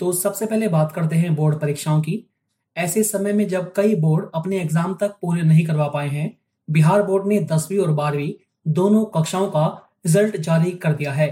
तो 0.00 0.12
सबसे 0.12 0.46
पहले 0.46 0.68
बात 0.68 0.92
करते 0.92 1.16
हैं 1.16 1.34
बोर्ड 1.36 1.58
परीक्षाओं 1.60 2.00
की। 2.00 2.24
ऐसे 2.76 3.02
समय 3.02 3.32
में 3.32 3.46
जब 3.48 3.72
कई 3.76 3.94
बोर्ड 3.96 4.26
अपने 4.34 4.60
एग्ज़ाम 4.60 4.94
तक 4.94 5.16
पूरे 5.22 5.42
नहीं 5.42 5.64
करवा 5.66 5.86
पाए 5.88 6.08
हैं, 6.08 6.36
बिहार 6.68 7.02
बोर्ड 7.02 7.26
ने 7.26 7.38
दसवीं 7.46 7.78
और 7.78 7.90
बारहवीं 7.92 8.32
दोनों 8.66 9.04
कक्षाओं 9.14 9.46
का 9.48 9.66
रिज़ल्ट 10.06 10.36
जारी 10.38 10.70
कर 10.72 10.92
दिया 10.92 11.12
है। 11.12 11.28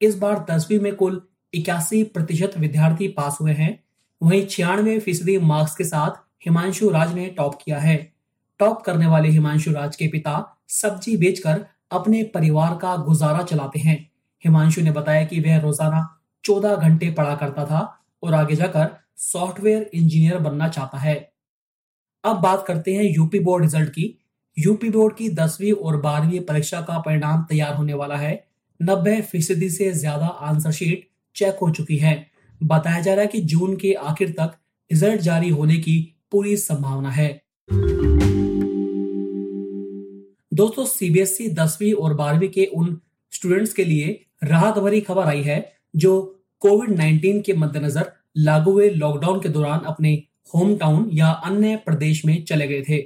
इस 0.00 0.18
बार 0.18 0.44
दसवीं 0.50 0.78
में 0.80 0.94
कुल 0.94 1.20
इक्यासी 1.52 2.02
प्रतिशत 2.04 2.52
विद्यार्थी 2.58 3.08
पास 3.08 3.38
हुए 3.40 3.52
हैं। 3.52 3.78
वहीं 4.20 4.46
छियानवे 4.46 4.98
फ़ीसदी 5.00 5.36
मार्क्स 5.44 5.76
के 5.76 5.84
साथ 5.84 6.20
हिमांशु 6.44 6.88
राज 6.90 7.14
ने 7.14 7.26
टॉप 7.28 7.58
किया 7.64 7.78
है। 7.78 7.96
टॉप 8.60 8.82
करने 8.82 9.06
वाले 9.06 9.28
हिमांशु 9.28 9.72
राज 9.72 9.96
के 9.96 10.08
पिता 10.08 10.34
सब्ज़ी 10.70 11.16
बेचकर 11.16 11.64
अपने 11.92 12.22
परिवार 12.34 12.74
का 12.74 12.96
गुजारा 12.98 13.42
चलाते 13.42 13.78
हैं। 13.78 13.96
हिमांशु 14.44 14.82
ने 14.82 14.90
बताया 14.90 15.24
कि 15.24 15.40
वह 15.40 15.58
रोज़ाना 15.60 16.06
चौदह 16.44 16.76
घंटे 16.76 17.10
पढ़ा 17.10 17.34
करता 17.34 17.64
था। 17.64 17.80
और 18.22 18.34
आगे 18.34 18.56
जाकर 18.56 18.88
सॉफ्टवेयर 19.22 19.90
इंजीनियर 19.94 20.38
बनना 20.38 20.68
चाहता 20.68 20.98
है। 20.98 21.14
अब 22.24 22.40
बात 22.40 22.64
करते 22.66 22.94
हैं 22.94 23.04
यूपी 23.06 23.38
बोर्ड 23.40 23.64
रिज़ल्ट 23.64 23.90
की। 23.90 24.14
यूपी 24.56 24.90
बोर्ड 24.90 25.14
की 25.16 25.28
दसवीं 25.30 25.72
और 25.72 25.96
बारहवीं 25.96 26.40
परीक्षा 26.40 26.80
का 26.80 26.98
परिणाम 26.98 27.44
तैयार 27.44 27.74
होने 27.74 27.94
वाला 27.94 28.16
है। 28.16 28.32
नब्बे 28.80 29.20
फ़ीसदी 29.22 29.68
से 29.70 29.90
ज़्यादा 29.92 30.26
आंसर 30.26 30.70
शीट 30.72 31.08
चेक 31.36 31.58
हो 31.62 31.70
चुकी 31.70 31.96
है। 31.96 32.14
बताया 32.60 33.00
जा 33.00 33.12
रहा 33.14 33.22
है 33.22 33.28
कि 33.28 33.40
जून 33.42 33.76
के 33.76 33.92
आखिर 33.94 34.30
तक 34.30 34.56
रिज़ल्ट 34.90 35.20
जारी 35.20 35.48
होने 35.48 35.76
की 35.76 35.96
पूरी 36.32 36.56
संभावना 36.56 37.10
है। 37.10 37.28
दोस्तों, 40.52 40.84
सीबीएसई 40.84 41.48
दसवीं 41.48 41.92
और 41.92 42.14
बारहवीं 42.14 42.48
के 42.48 42.64
उन 42.66 42.98
स्टूडेंट्स 43.32 43.72
के 43.72 43.84
लिए 43.84 44.20
राहत 44.44 44.78
भरी 44.78 45.00
खबर 45.00 45.26
आई 45.26 45.42
है 45.42 45.72
जो 45.96 46.12
कोविड 46.62 46.90
19 46.90 47.42
के 47.42 47.52
मद्देनजर 47.52 48.12
लागू 48.38 48.72
हुए 48.72 48.88
लॉकडाउन 48.90 49.40
के 49.40 49.48
दौरान 49.48 49.80
अपने 49.86 50.12
होम 50.54 50.76
टाउन 50.76 51.08
या 51.12 51.30
अन्य 51.30 51.76
प्रदेश 51.76 52.24
में 52.24 52.42
चले 52.44 52.66
गए 52.68 52.82
थे। 52.88 53.02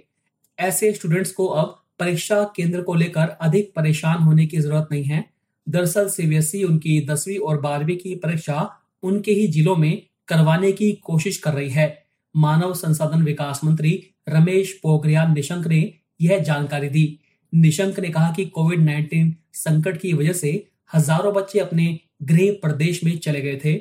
ऐसे 0.58 0.92
स्टूडेंट्स 0.92 1.32
को 1.32 1.46
अब 1.46 1.80
परीक्षा 1.98 2.42
केंद्र 2.56 2.82
को 2.82 2.94
लेकर 2.94 3.36
अधिक 3.40 3.72
परेशान 3.76 4.22
होने 4.22 4.46
की 4.46 4.58
ज़रूरत 4.58 4.88
नहीं 4.92 5.04
है। 5.04 5.24
दरअसल 5.66 6.08
सीबीएसई 6.08 6.62
उनकी 6.62 7.00
दसवीं 7.06 7.38
और 7.38 7.60
बारहवीं 7.60 7.96
की 7.96 8.14
परीक्षा 8.14 8.68
उनके 9.02 9.32
ही 9.32 9.46
जिलों 9.48 9.76
में 9.76 10.02
करवाने 10.28 10.72
की 10.72 10.92
कोशिश 11.04 11.38
कर 11.38 11.54
रही 11.54 11.70
है। 11.70 11.86
मानव 12.34 12.74
संसाधन 12.74 13.22
विकास 13.22 13.60
मंत्री 13.64 13.92
रमेश 14.28 14.72
पोखरियाल 14.82 15.28
निशंक 15.28 15.66
ने 15.66 15.92
यह 16.20 16.38
जानकारी 16.38 16.88
दी। 16.88 17.06
निशंक 17.52 18.00
ने 18.00 18.08
कहा 18.08 18.32
कि 18.32 18.44
कोविड 18.46 18.80
19 18.80 19.32
संकट 19.54 20.00
की 20.00 20.12
वजह 20.12 20.32
से 20.32 20.50
हज़ारों 20.94 21.32
बच्चे 21.34 21.58
अपने 21.58 21.98
गृह 22.24 22.52
प्रदेश 22.62 23.04
में 23.04 23.16
चले 23.18 23.40
गए 23.40 23.60
थे। 23.64 23.80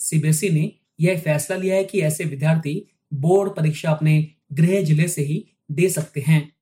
सीबीएसई 0.00 0.48
ने 0.48 0.72
यह 1.00 1.18
फैसला 1.20 1.56
लिया 1.56 1.76
है 1.76 1.84
कि 1.84 2.00
ऐसे 2.00 2.24
विद्यार्थी 2.24 2.82
बोर्ड 3.14 3.50
परीक्षा 3.52 3.90
अपने 3.90 4.28
गृह 4.52 4.82
ज़िले 4.84 5.08
से 5.08 5.22
ही 5.22 5.44
दे 5.70 5.88
सकते 5.88 6.20
हैं। 6.20 6.52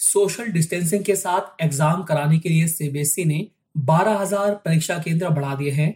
सोशल 0.00 0.46
डिस्टेंसिंग 0.46 1.04
के 1.04 1.16
साथ 1.16 1.62
एग्ज़ाम 1.62 2.02
कराने 2.02 2.38
के 2.38 2.48
लिए 2.48 2.66
सीबीएसई 2.68 3.24
ने 3.24 3.46
12,000 3.76 4.54
परीक्षा 4.54 4.98
केंद्र 4.98 5.28
बढ़ा 5.28 5.54
दिए 5.54 5.70
हैं। 5.70 5.92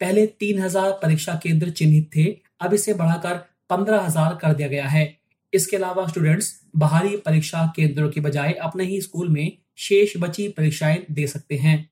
पहले 0.00 0.26
3,000 0.26 0.90
परीक्षा 0.92 1.34
केंद्र 1.34 1.70
चिन्हित 1.70 2.10
थे 2.16 2.24
अब 2.60 2.74
इसे 2.74 2.94
बढ़ाकर 2.94 3.36
15,000 3.70 4.38
कर 4.42 4.54
दिया 4.54 4.68
गया 4.68 4.88
है। 4.88 5.18
इसके 5.52 5.76
अलावा 5.76 6.06
स्टूडेंट्स 6.06 6.60
बाहरी 6.76 7.16
परीक्षा 7.16 7.72
केंद्रों 7.76 8.10
के 8.10 8.20
बजाय 8.20 8.52
अपने 8.52 8.84
ही 8.84 9.00
स्कूल 9.00 9.28
में 9.28 9.52
शेष 9.76 10.16
बची 10.16 10.48
परीक्षाएँ 10.48 11.04
दे 11.10 11.26
सकते 11.26 11.56
हैं। 11.56 11.91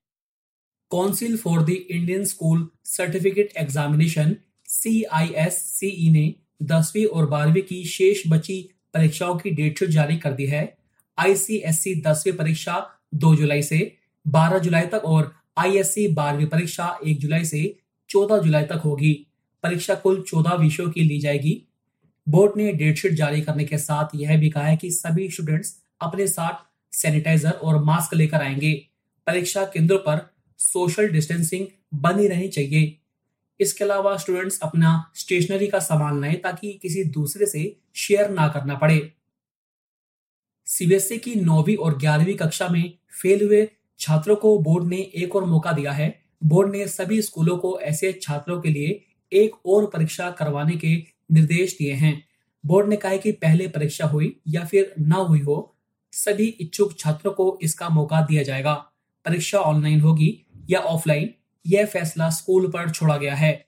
Council 0.91 1.37
for 1.37 1.63
the 1.63 1.71
Indian 1.71 2.25
school 2.25 2.69
certificate 2.85 3.53
examination 3.57 4.37
C 4.65 6.11
ने 6.11 6.35
दसवीं 6.63 7.05
और 7.07 7.27
बारहवीं 7.27 7.63
की 7.63 7.85
शेष 7.85 8.23
बची 8.29 8.63
परीक्षाओं 8.95 9.37
की 9.39 9.51
डेट 9.51 9.79
शीट 9.79 9.89
जारी 9.89 10.17
कर 10.17 10.33
दी 10.33 10.47
है। 10.47 10.63
आईसीएससी 11.19 11.95
दसवीं 12.03 12.35
परीक्षा 12.35 12.75
2 13.15 13.35
जुलाई 13.37 13.63
से 13.63 13.79
12 14.27 14.59
जुलाई 14.59 14.87
तक 14.87 15.05
और 15.05 15.33
आईएससी 15.59 16.07
बारहवीं 16.09 16.47
परीक्षा 16.47 16.99
1 17.07 17.21
जुलाई 17.21 17.45
से 17.45 17.63
14 18.11 18.39
जुलाई 18.39 18.65
तक 18.65 18.83
होगी। 18.85 19.13
परीक्षा 19.63 19.95
कुल 19.95 20.23
14 20.29 20.55
विषयों 20.55 20.91
की 20.91 21.01
ली 21.01 21.19
जाएगी। 21.19 21.63
बोर्ड 22.27 22.57
ने 22.57 22.73
डेट 22.73 22.99
शीट 22.99 23.13
जारी 23.13 23.41
करने 23.41 23.65
के 23.65 23.79
साथ 23.79 24.15
यह 24.15 24.37
भी 24.39 24.51
कहा 24.51 24.65
है 24.65 24.77
कि 24.77 24.91
सभी 24.91 25.29
स्टूडेंट्स 25.31 25.75
अपने 26.01 26.27
साथ 26.27 26.95
सैनिटाइजर 26.95 27.51
और 27.51 27.83
मास्क 27.85 28.15
लेकर 28.15 28.43
आएँगे। 28.43 28.73
परीक्षा 29.27 29.65
केंद्रों 29.65 29.99
पर 29.99 30.29
सोशल 30.61 31.09
डिस्टेंसिंग 31.09 31.67
बनी 31.95 32.27
रहनी 32.29 32.49
चाहिए। 32.49 32.97
इसके 33.61 33.85
अलावा 33.85 34.17
स्टूडेंट्स 34.17 34.59
अपना 34.63 34.91
स्टेशनरी 35.15 35.67
का 35.67 35.79
सामान 35.79 36.21
लाएँ 36.21 36.35
ताकि 36.35 36.73
किसी 36.83 37.05
दूसरे 37.05 37.47
से 37.47 37.77
शेयर 37.95 38.31
ना 38.31 38.49
करना 38.49 38.75
पड़े। 38.75 39.13
सीबीएसई 40.67 41.19
की 41.19 41.35
नौवीं 41.35 41.77
और 41.77 41.97
ग्यारहवीं 41.99 42.35
कक्षा 42.35 42.69
में 42.69 42.93
फेल 43.23 43.45
हुए 43.45 43.69
छात्रों 44.01 44.37
को 44.37 44.59
बोर्ड 44.59 44.85
ने 44.85 44.97
एक 44.97 45.37
और 45.37 45.45
मौका 45.45 45.73
दिया 45.73 45.93
है। 45.93 46.15
बोर्ड 46.45 46.73
ने 46.73 46.87
सभी 46.89 47.23
स्कूलों 47.23 47.57
को 47.59 47.79
ऐसे 47.81 48.13
छात्रों 48.13 48.61
के 48.61 48.69
लिए 48.69 49.01
एक 49.33 49.67
और 49.67 49.87
परीक्षा 49.87 50.31
करवाने 50.31 50.77
के 50.77 50.95
निर्देश 51.33 51.77
दिए 51.79 51.93
हैं। 51.93 52.23
बोर्ड 52.65 52.89
ने 52.89 52.97
कहा 52.97 53.13
है 53.13 53.19
कि 53.19 53.33
पहले 53.33 53.69
परीक्षा 53.69 54.07
हुई 54.07 54.35
या 54.49 54.65
फिर 54.65 54.95
ना 54.99 55.17
हुई 55.17 55.41
हो, 55.41 55.77
सभी 56.13 56.47
इच्छुक 56.61 56.99
छात्रों 56.99 57.33
को 57.33 57.59
इसका 57.63 57.89
मौका 57.89 58.21
दिया 58.21 58.43
जाएगा। 58.43 58.75
परीक्षा 59.27 59.59
ऑनलाइन 59.59 60.01
होगी 60.01 60.47
या 60.71 60.79
ऑफलाइन, 60.79 61.35
यह 61.67 61.87
फैसला 61.87 62.31
स्कूल 62.31 62.67
पर 62.67 62.91
छोड़ा 62.91 63.17
गया 63.17 63.35
है। 63.35 63.67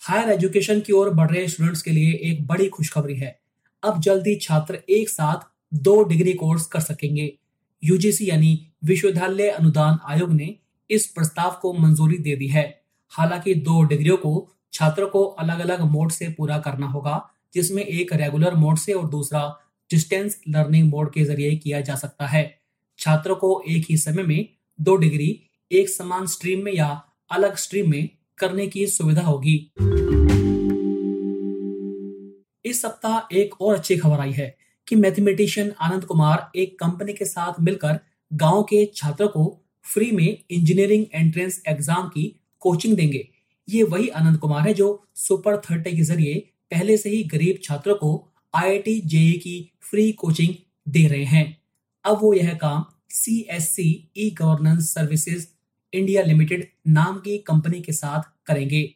हायर 0.00 0.28
एजुकेशन 0.28 0.80
की 0.80 0.92
ओर 0.92 1.10
बढ़ 1.10 1.30
रहे 1.30 1.48
स्टूडेंट्स 1.48 1.82
के 1.82 1.90
लिए 1.90 2.12
एक 2.12 2.46
बड़ी 2.46 2.68
खुशखबरी 2.68 3.16
है। 3.16 3.40
अब 3.84 4.00
जल्दी 4.00 4.36
छात्र 4.36 4.74
एक 4.88 5.08
साथ 5.08 5.46
दो 5.74 6.02
डिग्री 6.02 6.32
कोर्स 6.32 6.66
कर 6.66 6.80
सकेंगे। 6.80 7.38
यूजीसी 7.84 8.30
यानी 8.30 8.66
विश्वविद्यालय 8.84 9.48
अनुदान 9.48 9.98
आयोग 10.04 10.32
ने 10.32 10.56
इस 10.90 11.06
प्रस्ताव 11.06 11.58
को 11.62 11.72
मंजूरी 11.72 12.18
दे 12.18 12.36
दी 12.36 12.46
है। 12.46 12.82
हालाँकि 13.08 13.54
दो 13.54 13.82
डिग्रियों 13.82 14.16
को 14.16 14.52
छात्रों 14.72 15.08
को 15.08 15.24
अलग 15.24 15.58
अलग 15.58 15.80
मोड 15.80 16.10
से 16.10 16.28
पूरा 16.28 16.58
करना 16.58 16.86
होगा, 16.86 17.30
जिसमें 17.54 17.82
एक 17.82 18.12
रेगुलर 18.12 18.54
मोड 18.54 18.78
से 18.78 18.92
और 18.92 19.08
दूसरा 19.08 19.60
डिस्टेंस 19.90 20.40
लर्निंग 20.48 20.88
मोड 20.90 21.12
के 21.12 21.24
ज़रिए 21.24 21.56
किया 21.56 21.80
जा 21.80 21.94
सकता 21.94 22.26
है। 22.26 22.58
छात्रों 22.98 23.36
को 23.36 23.62
एक 23.68 23.86
ही 23.90 23.96
समय 23.96 24.22
में 24.22 24.48
दो 24.80 24.96
डिग्री 24.96 25.42
एक 25.70 25.88
समान 25.88 26.26
स्ट्रीम 26.26 26.62
में 26.64 26.72
या 26.72 26.86
अलग 27.30 27.56
स्ट्रीम 27.56 27.90
में 27.90 28.08
करने 28.38 28.66
की 28.66 28.86
सुविधा 28.86 29.22
होगी। 29.22 29.54
इस 32.64 32.82
सप्ताह 32.82 33.36
एक 33.36 33.60
और 33.60 33.74
अच्छी 33.74 33.96
खबर 33.96 34.20
आई 34.20 34.32
है 34.32 34.56
कि 34.86 34.96
मैथमेटिशियन 34.96 35.72
आनंद 35.80 36.04
कुमार 36.04 36.50
एक 36.56 36.78
कंपनी 36.78 37.12
के 37.12 37.24
साथ 37.24 37.60
मिलकर 37.60 37.98
गाँव 38.30 38.62
के 38.62 38.84
छात्रों 38.94 39.28
को 39.28 39.44
फ्री 39.84 40.10
में 40.10 40.38
इंजीनियरिंग 40.50 41.04
एंट्रेंस 41.14 41.60
एग्ज़ाम 41.68 42.08
की 42.08 42.24
कोचिंग 42.62 42.96
देंगे। 42.96 43.26
ये 43.68 43.82
वही 43.82 44.08
आनंद 44.08 44.38
कुमार 44.38 44.66
है 44.68 44.74
जो 44.74 44.88
सुपर 45.16 45.56
थर्टी 45.60 45.96
के 45.96 46.02
ज़रिए 46.02 46.34
पहले 46.70 46.96
से 46.96 47.10
ही 47.10 47.22
गरीब 47.24 47.58
छात्रों 47.64 47.94
को 47.94 48.12
आईआईटी 48.54 49.00
जेई 49.00 49.32
की 49.32 49.58
फ्री 49.90 50.10
कोचिंग 50.12 50.54
दे 50.88 51.06
रहे 51.08 51.24
हैं। 51.24 51.56
अब 52.04 52.18
वो 52.22 52.32
यह 52.34 52.54
काम 52.54 52.84
C 53.10 53.38
S 53.50 53.68
C 53.70 53.88
E 54.16 54.30
governance 54.30 54.94
services 54.94 55.46
India 55.96 56.22
limited 56.22 56.68
नाम 56.86 57.18
की 57.18 57.38
कंपनी 57.38 57.80
के 57.80 57.92
साथ 57.92 58.22
करेंगे। 58.46 58.94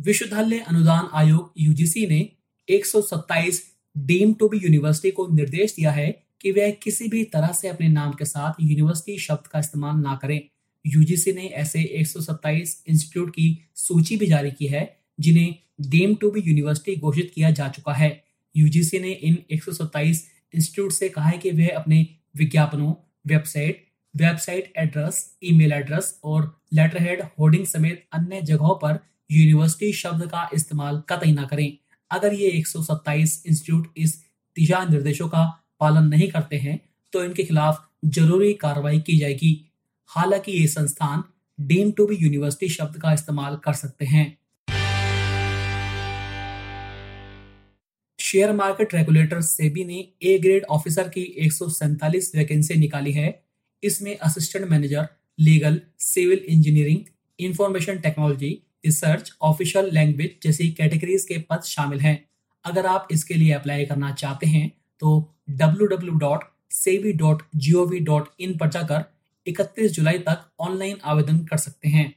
विश्वविद्यालय 0.00 0.58
अनुदान 0.58 1.08
आयोग 1.12 1.52
यूजीसी 1.58 2.06
ने 2.06 2.28
127 2.68 3.62
डीम 3.96 4.34
टू 4.34 4.48
बी 4.48 4.58
यूनिवर्सिटी 4.58 5.10
को 5.10 5.28
निर्देश 5.28 5.74
दिया 5.76 5.90
है 5.90 6.22
कि 6.40 6.50
वह 6.50 6.70
किसी 6.70 7.08
भी 7.08 7.24
तरह 7.24 7.52
से 7.52 7.68
अपने 7.68 7.88
नाम 7.88 8.12
के 8.12 8.24
साथ 8.24 8.52
यूनिवर्सिटी 8.60 9.18
शब्द 9.18 9.46
का 9.46 9.58
इस्तेमाल 9.58 9.96
ना 9.96 10.18
करें। 10.22 10.40
यूजीसी 10.86 11.32
ने 11.32 11.46
ऐसे 11.46 11.82
127 11.82 12.84
इंस्टीट्यूट 12.88 13.30
की 13.30 13.58
सूची 13.74 14.16
भी 14.16 14.26
जारी 14.26 14.50
की 14.50 14.66
है, 14.66 14.98
जिन्हें 15.20 15.54
डीम 15.80 16.14
टू 16.14 16.30
बी 16.30 16.40
यूनिवर्सिटी 16.40 17.00
घोषित 17.00 17.32
किया 17.34 17.50
जा 17.50 17.68
चुका 17.68 17.92
है। 17.92 18.24
यूजीसी 18.56 18.98
ने 18.98 19.12
इन 19.12 19.38
127 19.50 20.24
इंस्टीट्यूट 20.54 20.92
से 20.92 21.08
कहा 21.08 21.28
है 21.28 21.38
कि 21.38 21.50
वह 21.50 21.68
अपने 21.76 22.06
विज्ञापनों, 22.36 22.94
website 23.26 23.87
website 24.14 24.72
address, 24.78 25.16
email 25.44 25.72
address 25.72 26.18
और 26.24 26.54
लेटर 26.74 27.02
हेड 27.02 27.22
होर्डिंग 27.38 27.66
समेत 27.66 28.04
अन्य 28.12 28.40
जगहों 28.42 28.74
पर 28.76 28.98
यूनिवर्सिटी 29.30 29.92
शब्द 29.92 30.26
का 30.26 30.48
इस्तेमाल 30.54 31.02
कतई 31.10 31.32
ना 31.32 31.44
करें। 31.44 31.72
अगर 32.10 32.34
ये 32.34 32.50
127 32.52 33.42
इंस्टीट्यूट 33.46 33.92
इस 33.96 34.14
दिशा 34.56 34.84
निर्देशों 34.84 35.28
का 35.28 35.44
पालन 35.80 36.08
नहीं 36.08 36.28
करते 36.28 36.56
हैं 36.56 36.78
तो 37.12 37.24
इनके 37.24 37.44
खिलाफ 37.44 37.84
ज़रूरी 38.06 38.52
कार्रवाई 38.56 39.00
की 39.00 39.18
जाएगी। 39.18 39.54
हालाँकि 40.10 40.52
ये 40.52 40.66
संस्थान 40.68 41.22
डीम 41.58 41.90
टू 41.92 42.06
बी 42.06 42.16
यूनिवर्सिटी 42.16 42.68
शब्द 42.68 43.00
का 43.00 43.12
इस्तेमाल 43.12 43.56
कर 43.56 43.72
सकते 43.74 44.04
हैं। 44.04 44.26
शेयर 48.18 48.52
मार्केट 48.52 48.94
रेगुलेटर 48.94 49.40
सेबी 49.40 49.84
ने 49.84 49.98
ए 50.22 50.38
ग्रेड 50.38 50.64
ऑफिसर 50.70 51.08
की 51.08 51.22
एक 51.38 51.52
सौ 51.52 51.68
सैंतालीस 51.68 52.32
वैकेंसी 52.36 52.74
निकाली 52.74 53.12
है। 53.12 53.28
इसमें 53.82 54.18
assistant 54.18 54.68
manager 54.68 55.08
legal 55.40 55.80
civil 55.98 56.38
engineering 56.38 56.98
information 57.40 57.98
technology 57.98 58.62
research 58.86 59.32
official 59.42 59.94
language 59.94 60.30
जैसी 60.42 60.70
कैटेगरीज 60.70 61.24
के 61.24 61.38
पद 61.38 61.62
शामिल 61.62 62.00
हैं। 62.00 62.28
अगर 62.64 62.86
आप 62.86 63.08
इसके 63.10 63.34
लिए 63.34 63.52
अप्लाई 63.52 63.84
करना 63.84 64.12
चाहते 64.12 64.46
हैं 64.46 64.72
तो 65.00 65.34
www.sebi.gov.in 65.62 68.58
पर 68.58 68.68
जाकर 68.68 69.04
31 69.46 69.88
जुलाई 69.88 70.18
तक 70.18 70.50
ऑनलाइन 70.60 70.96
आवेदन 71.04 71.38
कर 71.38 71.56
सकते 71.56 71.88
हैं। 71.88 72.14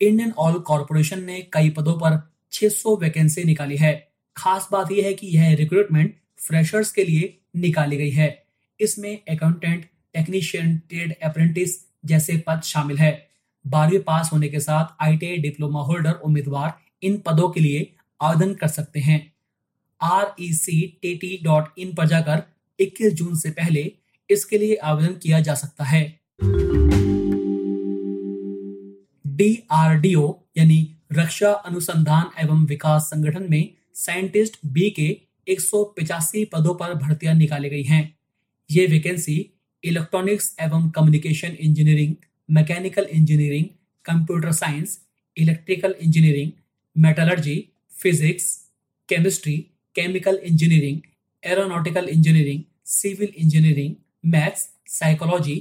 इंडियन 0.00 0.32
ऑयल 0.32 0.58
कॉरपोरेशन 0.58 1.24
ने 1.24 1.48
कई 1.52 1.70
पदों 1.70 1.92
पर 1.92 2.32
600 2.52 3.00
वैकेंसी 3.00 3.44
निकाली 3.44 3.76
है। 3.76 4.12
खास 4.36 4.68
बात 4.72 4.92
यह 4.92 5.04
है 5.04 5.14
कि 5.14 5.26
यह 5.26 5.54
रिक्रूटमेंट 5.54 6.14
फ्रेशर्स 6.38 6.92
के 6.92 7.04
लिए 7.04 7.39
निकाली 7.56 7.96
गई 7.96 8.10
है। 8.10 8.44
इसमें 8.80 9.18
अकाउंटेंट 9.30 9.84
टेक्नीशियन 10.14 10.78
ट्रेड 10.78 11.14
अप्रेंटिस 11.22 11.70
जैसे 12.04 12.44
पद 12.46 12.60
शामिल 12.62 12.98
है। 12.98 13.30
बारहवीं 13.66 13.98
पास 13.98 14.30
होने 14.32 14.48
के 14.48 14.60
साथ 14.60 15.02
आई 15.02 15.16
डिप्लोमा 15.16 15.80
होल्डर 15.80 16.12
उम्मीदवार 16.12 16.72
इन 17.02 17.22
पदों 17.26 17.48
के 17.48 17.60
लिए 17.60 17.92
आवेदन 18.22 18.54
कर 18.54 18.68
सकते 18.68 19.00
हैं। 19.00 19.32
R 20.02 20.34
E 20.40 20.52
C 20.52 20.98
T 21.02 21.14
T 21.14 21.40
dot 21.44 21.64
in 21.78 21.94
पर 21.94 22.06
जाकर 22.06 22.42
21 22.78 23.12
जून 23.12 23.34
से 23.36 23.50
पहले 23.50 23.92
इसके 24.30 24.58
लिए 24.58 24.74
आवेदन 24.74 25.14
किया 25.14 25.40
जा 25.40 25.54
सकता 25.54 25.84
है। 25.84 26.20
डीआरडीओ 29.26 30.34
यानी 30.56 30.96
रक्षा 31.12 31.50
अनुसंधान 31.52 32.30
एवं 32.42 32.64
विकास 32.64 33.02
संगठन 33.02 33.46
में 33.50 33.74
साइंटिस्ट 33.94 34.58
बी 34.66 34.90
के 34.90 35.20
एक 35.50 35.60
पदों 36.52 36.74
पर 36.74 36.94
भर्तियाँ 36.96 37.34
निकाली 37.34 37.68
गई 37.70 37.82
हैं। 37.82 38.02
ये 38.70 38.86
वैकेंसी 38.86 39.36
इलेक्ट्रॉनिक्स 39.84 40.54
एवं 40.62 40.88
communication 40.90 41.56
engineering 41.60 42.14
mechanical 42.48 43.06
engineering 43.12 43.64
computer 44.04 44.52
science 44.52 44.98
electrical 45.36 45.94
engineering 46.02 46.50
metallurgy 46.96 47.56
physics 47.92 48.46
chemistry 49.08 49.56
chemical 49.96 50.40
engineering 50.44 51.00
aeronautical 51.42 52.08
engineering 52.08 52.62
civil 52.86 53.32
engineering 53.36 53.94
maths 54.26 54.68
psychology 54.88 55.56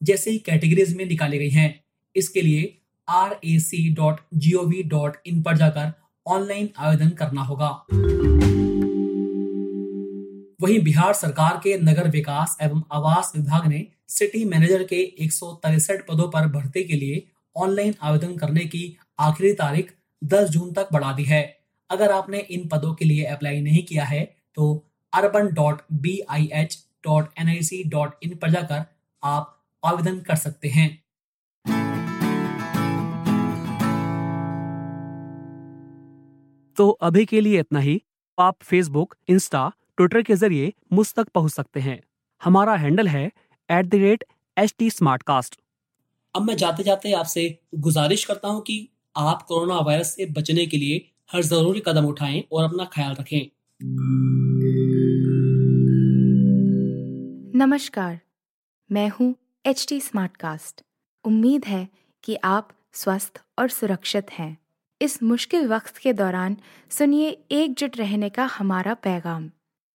जैसी 0.00 0.36
कैटेगरीज 0.46 0.96
में 0.96 1.04
निकाली 1.06 1.38
गई 1.38 1.50
हैं। 1.50 1.68
इसके 2.16 2.42
लिए 2.42 2.62
R 3.08 3.38
A 3.44 3.58
C 3.58 3.88
dot 3.94 4.20
G 4.34 4.52
O 4.52 4.64
V 4.66 4.82
dot 4.88 5.16
in 5.26 5.42
पर 5.42 5.56
जाकर 5.56 5.92
ऑनलाइन 6.26 6.68
आवेदन 6.78 7.08
करना 7.18 7.42
होगा। 7.42 7.70
वहीं 10.64 10.78
बिहार 10.80 11.12
सरकार 11.12 11.56
के 11.64 11.76
नगर 11.78 12.08
विकास 12.10 12.56
एवं 12.62 12.82
आवास 12.92 13.32
विभाग 13.36 13.66
ने 13.66 13.86
सिटी 14.08 14.44
मैनेजर 14.44 14.82
के 14.84 15.00
एक 15.24 15.32
पदों 16.08 16.28
पर 16.28 16.46
भर्ती 16.48 16.84
के 16.84 16.94
लिए 16.94 17.26
ऑनलाइन 17.56 17.94
आवेदन 18.02 18.36
करने 18.36 18.64
की 18.66 18.82
आखिरी 19.20 19.52
तारीख 19.52 19.92
10 20.22 20.48
जून 20.48 20.72
तक 20.72 20.88
बढ़ा 20.92 21.12
दी 21.12 21.24
है। 21.24 21.42
अगर 21.90 22.12
आपने 22.12 22.38
इन 22.38 22.66
पदों 22.68 22.94
के 22.94 23.04
लिए 23.04 23.24
अप्लाई 23.26 23.60
नहीं 23.60 23.82
किया 23.84 24.04
है 24.04 24.24
तो 24.54 24.70
urban 25.12 25.52
dot 25.54 25.82
B 26.00 26.18
I 26.30 26.48
H 26.54 26.78
dot 27.04 27.28
N 27.40 27.48
I 27.48 27.62
C 27.62 27.82
dot 27.88 28.24
in 28.24 28.36
पर 28.36 28.50
जाकर 28.50 28.84
आप 29.22 29.54
आवेदन 29.82 30.18
कर 30.20 30.36
सकते 30.38 30.68
हैं। 30.68 30.88
तो 36.76 36.90
अभी 37.02 37.26
के 37.26 37.40
लिए 37.40 37.60
इतना 37.60 37.80
ही। 37.80 38.02
आप 38.38 38.62
फेसबुक 38.62 39.14
इंस्टा 39.28 39.70
ट्विटर 39.98 40.22
के 40.22 40.34
ज़रिए 40.34 40.72
मुझ 40.92 41.12
तक 41.14 41.28
पहुँच 41.28 41.52
सकते 41.52 41.80
हैं। 41.80 42.00
हमारा 42.42 42.74
हैंडल 42.76 43.08
है 43.08 43.24
at 43.68 43.86
the 43.86 43.94
rate 43.94 44.24
H 44.56 44.74
T 44.78 44.90
smart 44.90 45.22
cast 45.22 45.60
अब 46.34 46.42
मैं 46.42 46.56
जाते 46.56 46.82
जाते 46.82 47.12
आपसे 47.12 47.42
गुजारिश 47.78 48.24
करता 48.24 48.48
हूँ 48.48 48.60
कि 48.62 48.76
आप 49.16 49.42
कोरोना 49.42 49.78
वायरस 49.80 50.14
से 50.16 50.26
बचने 50.32 50.66
के 50.66 50.76
लिए 50.76 50.96
हर 51.32 51.42
ज़रूरी 51.42 51.82
कदम 51.86 52.06
उठाएँ 52.06 52.42
और 52.52 52.64
अपना 52.64 52.84
ख्याल 52.94 53.14
रखें। 53.14 53.50
नमस्कार 57.56 58.18
मैं 58.90 59.08
हूँ 59.10 59.34
एच 59.64 59.86
टी 59.88 60.00
स्मार्ट 60.00 60.36
कास्ट 60.36 60.82
उम्मीद 61.24 61.64
है 61.64 61.86
कि 62.24 62.36
आप 62.44 62.68
स्वस्थ 62.94 63.42
और 63.58 63.68
सुरक्षित 63.70 64.30
हैं। 64.30 64.56
इस 65.00 65.22
मुश्किल 65.22 65.66
वक्त 65.68 65.96
के 65.98 66.12
दौरान 66.12 66.56
सुनिए 66.90 67.28
एकजुट 67.52 67.96
रहने 67.96 68.28
का 68.28 68.44
हमारा 68.52 68.94
पैगाम। 68.94 69.50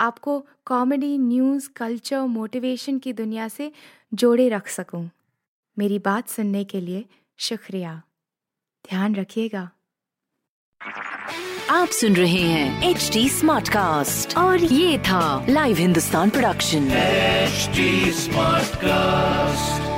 आपको 0.00 0.46
कॉमेडी 0.64 1.18
न्यूज़ 1.18 1.68
कल्चर 1.76 2.20
मोटिवेशन 2.20 2.98
की 2.98 3.12
दुनिया 3.12 3.48
से 3.48 3.72
जोड़े 4.14 4.48
रख 4.48 4.68
सकूँ। 4.68 5.10
मेरी 5.78 5.98
बात 5.98 6.28
सुनने 6.28 6.64
के 6.64 6.80
लिए 6.80 7.04
शुक्रिया। 7.38 8.02
ध्यान 8.90 9.14
रखिएगा। 9.14 9.70
आप 11.70 11.88
सुन 11.88 12.16
रहे 12.16 12.42
हैं 12.42 12.90
एच 12.90 13.10
डी 13.12 13.28
स्मार्ट 13.28 13.68
कास्ट 13.68 14.36
और 14.36 14.64
ये 14.64 14.98
था 14.98 15.46
live 15.48 15.76
Hindustan 15.76 16.30
production 16.30 16.88
smart 18.12 18.76
cast 18.76 19.89